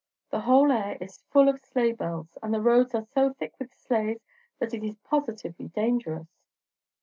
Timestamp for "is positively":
4.83-5.67